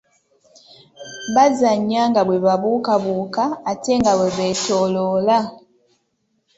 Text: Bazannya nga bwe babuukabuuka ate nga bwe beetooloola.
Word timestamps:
Bazannya 1.35 2.01
nga 2.09 2.21
bwe 2.27 2.37
babuukabuuka 2.45 3.43
ate 3.71 3.91
nga 3.99 4.13
bwe 4.17 4.29
beetooloola. 4.37 5.37